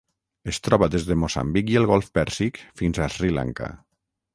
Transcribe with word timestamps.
Es 0.53 0.59
troba 0.67 0.87
des 0.95 1.05
de 1.11 1.17
Moçambic 1.25 1.71
i 1.75 1.79
el 1.83 1.87
Golf 1.95 2.11
Pèrsic 2.19 2.61
fins 2.83 3.05
a 3.07 3.15
Sri 3.19 3.35
Lanka. 3.41 3.75